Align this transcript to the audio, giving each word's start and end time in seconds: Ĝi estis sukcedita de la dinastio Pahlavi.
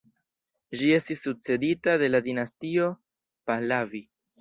Ĝi 0.81 0.89
estis 0.95 1.21
sukcedita 1.27 1.95
de 2.05 2.11
la 2.17 2.25
dinastio 2.31 2.91
Pahlavi. 3.49 4.07